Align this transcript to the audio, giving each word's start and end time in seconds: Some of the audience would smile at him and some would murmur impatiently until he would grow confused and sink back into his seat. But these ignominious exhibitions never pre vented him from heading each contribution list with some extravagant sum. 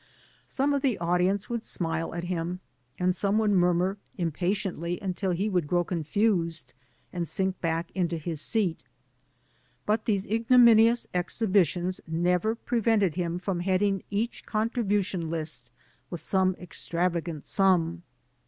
Some 0.47 0.73
of 0.73 0.81
the 0.81 0.97
audience 0.97 1.47
would 1.47 1.63
smile 1.63 2.15
at 2.15 2.23
him 2.23 2.59
and 2.97 3.15
some 3.15 3.37
would 3.37 3.51
murmur 3.51 3.99
impatiently 4.17 4.97
until 4.99 5.29
he 5.29 5.47
would 5.47 5.67
grow 5.67 5.83
confused 5.83 6.73
and 7.13 7.27
sink 7.27 7.61
back 7.61 7.91
into 7.93 8.17
his 8.17 8.41
seat. 8.41 8.83
But 9.85 10.05
these 10.05 10.25
ignominious 10.25 11.05
exhibitions 11.13 12.01
never 12.07 12.55
pre 12.55 12.79
vented 12.79 13.13
him 13.13 13.37
from 13.37 13.59
heading 13.59 14.01
each 14.09 14.43
contribution 14.47 15.29
list 15.29 15.69
with 16.09 16.19
some 16.21 16.55
extravagant 16.55 17.45
sum. 17.45 18.01